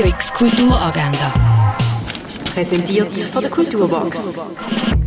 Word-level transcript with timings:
Radio 0.00 0.14
X 0.14 0.32
Kulturagenda. 0.32 1.34
Präsentiert 2.54 3.12
von 3.12 3.42
der 3.42 3.50
Kulturbox. 3.50 4.56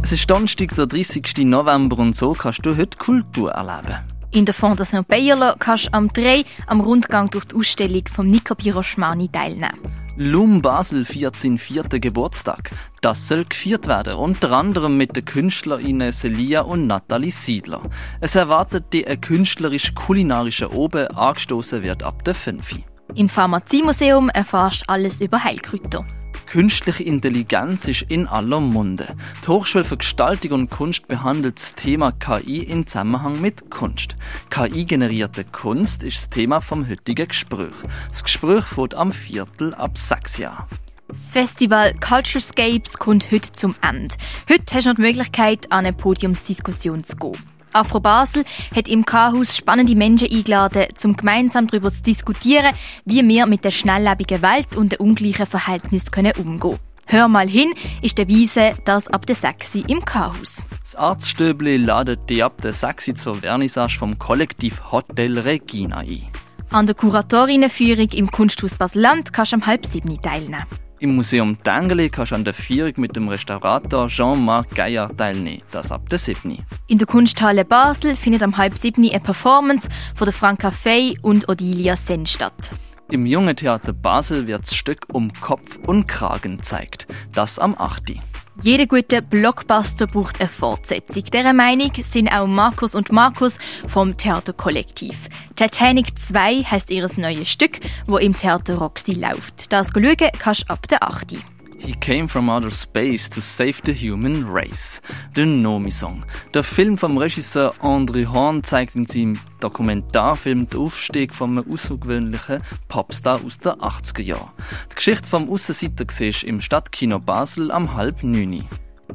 Es 0.03 0.11
ist 0.11 0.29
Donnerstag, 0.29 0.75
der 0.75 0.85
30. 0.85 1.37
November 1.37 1.97
und 1.97 2.15
so 2.15 2.33
kannst 2.33 2.63
du 2.63 2.77
heute 2.77 2.95
Kultur 2.99 3.49
erleben. 3.49 4.03
In 4.29 4.45
der 4.45 4.53
Fondation 4.53 5.03
Bayerlo 5.03 5.55
kannst 5.57 5.87
du 5.87 5.93
am 5.93 6.13
3 6.13 6.45
am 6.67 6.81
Rundgang 6.81 7.31
durch 7.31 7.45
die 7.45 7.55
Ausstellung 7.55 8.03
von 8.13 8.29
Nico 8.29 8.53
Piroschmani 8.53 9.29
teilnehmen. 9.29 9.79
Lum 10.15 10.61
Basel 10.61 11.05
feiert 11.05 11.37
seinen 11.37 11.57
vierten 11.57 11.99
Geburtstag. 11.99 12.69
Das 13.01 13.27
soll 13.27 13.45
gefeiert 13.45 13.87
werden, 13.87 14.13
unter 14.13 14.51
anderem 14.51 14.95
mit 14.95 15.15
den 15.15 15.25
KünstlerInnen 15.25 16.11
Celia 16.11 16.61
und 16.61 16.85
Nathalie 16.85 17.31
Siedler. 17.31 17.81
Es 18.21 18.35
erwartet 18.35 18.93
die 18.93 19.07
ein 19.07 19.19
künstlerisch-kulinarischer 19.19 20.71
Oben 20.71 21.07
angestoßen 21.07 21.81
wird 21.81 22.03
ab 22.03 22.23
der 22.25 22.35
5. 22.35 22.83
Im 23.15 23.29
Pharmaziemuseum 23.29 24.29
erfährst 24.29 24.81
du 24.81 24.89
alles 24.89 25.21
über 25.21 25.43
Heilkräuter. 25.43 26.03
Künstliche 26.47 27.03
Intelligenz 27.03 27.87
ist 27.87 28.03
in 28.03 28.27
aller 28.27 28.59
Munde. 28.59 29.15
Die 29.43 29.47
Hochschule 29.47 29.83
für 29.83 29.97
Gestaltung 29.97 30.51
und 30.53 30.71
Kunst 30.71 31.07
behandelt 31.07 31.57
das 31.57 31.75
Thema 31.75 32.11
KI 32.11 32.63
in 32.63 32.87
Zusammenhang 32.87 33.39
mit 33.39 33.69
Kunst. 33.69 34.15
KI-generierte 34.49 35.45
Kunst 35.45 36.03
ist 36.03 36.17
das 36.17 36.29
Thema 36.31 36.59
vom 36.59 36.87
heutigen 36.89 37.27
Gespräch. 37.27 37.75
Das 38.09 38.23
Gespräch 38.23 38.65
fährt 38.65 38.95
am 38.95 39.11
Viertel 39.11 39.75
ab 39.75 39.95
sechs 39.97 40.37
Jahren. 40.39 40.65
Das 41.07 41.31
Festival 41.31 41.93
Culturescapes 41.93 42.97
kommt 42.97 43.31
heute 43.31 43.51
zum 43.51 43.75
Ende. 43.87 44.15
Heute 44.49 44.73
hast 44.73 44.85
du 44.85 44.89
noch 44.89 44.95
die 44.95 45.01
Möglichkeit, 45.01 45.71
an 45.71 45.85
eine 45.85 45.93
Podiumsdiskussion 45.93 47.03
zu 47.03 47.15
gehen. 47.15 47.52
Afro 47.73 47.99
Basel 47.99 48.43
hat 48.75 48.87
im 48.87 49.05
K-Haus 49.05 49.57
spannende 49.57 49.95
Menschen 49.95 50.31
eingeladen, 50.31 50.85
um 51.03 51.15
gemeinsam 51.15 51.67
darüber 51.67 51.93
zu 51.93 52.03
diskutieren, 52.03 52.73
wie 53.05 53.27
wir 53.27 53.45
mit 53.45 53.65
der 53.65 53.71
schnelllebigen 53.71 54.41
Welt 54.41 54.75
und 54.75 54.91
den 54.91 54.99
ungleichen 54.99 55.47
Verhältnissen 55.47 56.09
umgehen 56.37 56.59
können. 56.59 56.79
Hör 57.05 57.27
mal 57.27 57.47
hin, 57.47 57.73
ist 58.01 58.17
der 58.17 58.29
Weise, 58.29 58.73
das 58.85 59.07
ab 59.07 59.25
der 59.25 59.35
6 59.35 59.75
im 59.75 60.05
K-Haus. 60.05 60.63
Das 60.83 60.95
Arztstöbli 60.95 61.77
ladet 61.77 62.29
die 62.29 62.41
ab 62.41 62.61
der 62.61 62.73
6 62.73 63.15
zur 63.15 63.35
Vernissage 63.35 63.97
vom 63.97 64.17
Kollektiv 64.17 64.91
Hotel 64.91 65.39
Regina 65.39 65.97
ein. 65.97 66.27
An 66.71 66.87
der 66.87 66.95
Kuratorinnenführung 66.95 68.09
im 68.13 68.31
Kunsthaus 68.31 68.75
Basel-Land 68.75 69.33
kannst 69.33 69.51
du 69.51 69.57
am 69.57 69.65
halb 69.65 69.85
sieben 69.85 70.19
teilnehmen. 70.21 70.65
Im 71.03 71.17
Museum 71.17 71.61
Tengeli 71.61 72.09
kannst 72.09 72.31
du 72.31 72.35
an 72.35 72.45
der 72.45 72.53
Führung 72.53 72.93
mit 72.95 73.13
dem 73.17 73.27
Restaurator 73.27 74.07
Jean-Marc 74.07 74.73
Gaillard 74.73 75.17
teilnehmen, 75.17 75.61
das 75.69 75.91
ab 75.91 76.07
der 76.07 76.17
7. 76.17 76.63
In 76.87 76.97
der 76.97 77.05
Kunsthalle 77.05 77.65
Basel 77.65 78.15
findet 78.15 78.41
am 78.41 78.55
halb 78.55 78.77
sieben 78.77 79.03
eine 79.09 79.19
Performance 79.19 79.89
von 80.15 80.23
der 80.23 80.33
Franka 80.33 80.71
Fey 80.71 81.17
und 81.21 81.49
Odilia 81.49 81.97
Sen 81.97 82.25
statt. 82.25 82.71
Im 83.11 83.25
Jungen 83.25 83.53
Theater 83.53 83.91
Basel 83.91 84.47
wird 84.47 84.61
das 84.61 84.75
Stück 84.75 85.07
um 85.11 85.33
Kopf 85.33 85.77
und 85.85 86.07
Kragen 86.07 86.59
gezeigt, 86.59 87.05
das 87.33 87.59
am 87.59 87.75
8. 87.77 88.13
Jeder 88.61 88.85
gute 88.85 89.21
Blockbuster 89.21 90.05
braucht 90.07 90.39
eine 90.39 90.47
Fortsetzung. 90.47 91.23
Dieser 91.23 91.53
Meinung 91.53 91.91
sind 92.01 92.29
auch 92.29 92.45
Markus 92.45 92.93
und 92.93 93.11
Markus 93.11 93.57
vom 93.87 94.15
Theaterkollektiv. 94.15 95.17
Titanic 95.55 96.17
2 96.19 96.63
heißt 96.63 96.91
ihr 96.91 97.09
neues 97.17 97.49
Stück, 97.49 97.79
wo 98.05 98.17
im 98.17 98.37
Theater 98.37 98.75
Roxy 98.75 99.13
läuft. 99.13 99.73
Das 99.73 99.87
schauen 99.87 100.15
kannst 100.39 100.63
du 100.63 100.69
ab 100.69 100.87
der 100.87 101.03
8. 101.03 101.52
He 101.83 101.93
came 101.95 102.29
from 102.29 102.49
outer 102.49 102.71
space 102.71 103.29
to 103.31 103.41
save 103.41 103.81
the 103.83 103.91
human 103.91 104.49
race. 104.49 105.01
Der 105.35 105.45
Nomi-Song. 105.45 106.23
Der 106.53 106.63
Film 106.63 106.97
vom 106.97 107.17
Regisseur 107.17 107.73
André 107.81 108.25
Horn 108.25 108.63
zeigt 108.63 108.95
in 108.95 109.05
seinem 109.05 109.37
Dokumentarfilm 109.59 110.69
den 110.69 110.79
Aufstieg 110.79 111.35
von 111.35 111.57
einem 111.57 111.73
außergewöhnlichen 111.73 112.61
Popstar 112.87 113.41
aus 113.45 113.59
den 113.59 113.73
80er 113.73 114.21
Jahren. 114.21 114.51
Die 114.91 114.95
Geschichte 114.95 115.27
vom 115.27 115.49
Aussenseiter 115.49 116.05
siehst 116.09 116.45
im 116.45 116.61
Stadtkino 116.61 117.19
Basel 117.19 117.69
am 117.69 117.93
halb 117.93 118.23
neun. 118.23 118.65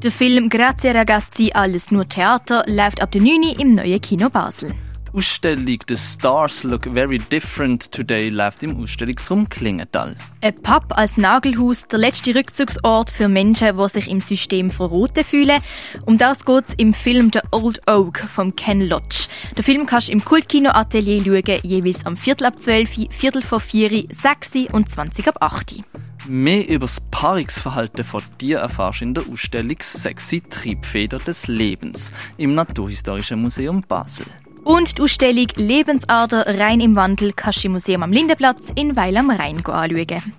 Der 0.03 0.10
Film 0.10 0.50
Grazie 0.50 0.88
Ragazzi, 0.88 1.53
alles 1.54 1.91
nur 1.91 2.06
Theater 2.06 2.64
läuft 2.66 3.00
ab 3.00 3.10
der 3.12 3.22
9 3.22 3.54
im 3.59 3.72
neuen 3.72 4.00
Kino 4.03 4.28
Basel. 4.28 4.75
Die 5.10 5.16
Ausstellung 5.16 5.78
The 5.88 5.96
Stars 5.96 6.64
Look 6.64 6.84
Very 6.84 7.19
Different 7.19 7.91
Today 7.92 8.28
läuft 8.28 8.62
im 8.62 8.82
Ausstellungsraum 8.82 9.48
Klingenthal. 9.48 10.14
Ein 10.42 10.54
Pub 10.60 10.84
als 10.91 11.16
Nagelhaus, 11.16 11.88
der 11.88 11.98
letzte 11.98 12.34
Rückzugsort 12.34 13.10
für 13.10 13.28
Menschen, 13.28 13.78
die 13.78 13.88
sich 13.88 14.10
im 14.10 14.20
System 14.20 14.70
verroten 14.70 15.24
fühlen. 15.24 15.62
Um 16.04 16.19
das 16.19 16.44
geht 16.44 16.64
es 16.69 16.74
im 16.74 16.92
Film 16.92 17.30
The 17.32 17.41
Old 17.52 17.80
Oak 17.88 18.19
von 18.19 18.54
Ken 18.54 18.82
Lodge. 18.82 19.28
Den 19.56 19.64
Film 19.64 19.86
kannst 19.86 20.08
du 20.08 20.12
im 20.12 20.22
Kultkino 20.22 20.70
Atelier 20.70 21.22
schauen, 21.25 21.60
jeweils 21.62 22.04
am 22.04 22.19
Viertel 22.19 22.46
ab 22.46 22.60
12, 22.60 23.08
Viertel 23.10 23.42
vor 23.42 23.60
4, 23.60 24.08
6 24.10 24.72
und 24.72 24.90
20 24.90 25.28
ab 25.28 25.36
8. 25.40 25.84
Mehr 26.26 26.69
über 26.69 26.80
das 26.80 27.00
Paarungsverhalten 27.10 28.04
von 28.04 28.22
dir 28.40 28.58
erfährst 28.58 29.00
du 29.00 29.04
in 29.04 29.14
der 29.14 29.25
Ausstellung 29.32 29.76
Sexy 29.80 30.42
Triebfeder 30.42 31.16
des 31.16 31.46
Lebens 31.46 32.12
im 32.36 32.54
Naturhistorischen 32.54 33.40
Museum 33.40 33.82
Basel. 33.88 34.26
Und 34.64 34.98
die 34.98 35.02
Ausstellung 35.02 35.46
Lebensader 35.56 36.46
rein 36.58 36.80
im 36.80 36.96
Wandel 36.96 37.32
kannst 37.32 37.62
du 37.62 37.69
im 37.69 37.72
Museum 37.72 38.02
am 38.02 38.12
Lindenplatz 38.12 38.64
in 38.74 38.96
Weil 38.96 39.16
am 39.16 39.30
Rhein 39.30 39.58
anschauen. 39.64 40.32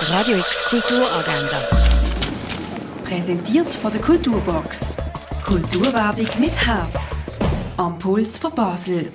Radio 0.00 0.38
X 0.38 0.64
Kulturagenda. 0.64 1.68
Präsentiert 3.04 3.72
von 3.74 3.92
der 3.92 4.00
Kulturbox. 4.00 4.96
Kulturwerbung 5.44 6.28
mit 6.38 6.52
Herz. 6.52 7.16
Am 7.76 7.98
Puls 7.98 8.38
von 8.38 8.54
Basel. 8.54 9.12